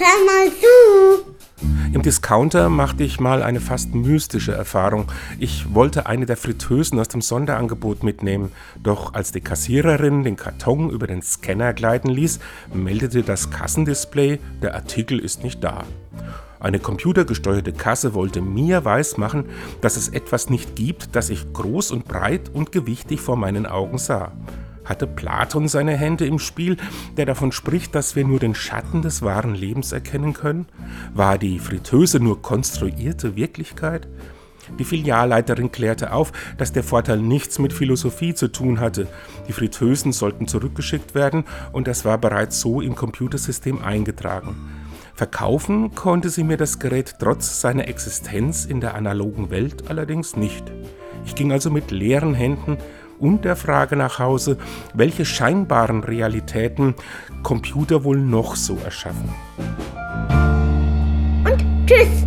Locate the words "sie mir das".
46.30-46.80